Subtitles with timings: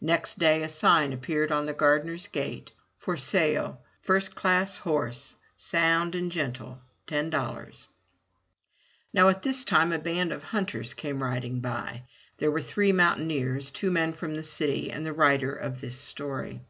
[0.00, 2.72] Next day a sign appeared on the gardener's gate:
[3.04, 7.86] ~~JorzalK F««*tt class Honsc, sound &Ge»^fte
[9.12, 12.02] Now at this time a band of hunters came riding by.
[12.38, 16.62] There were three mountaineers, two men from the city, and the writer of this story.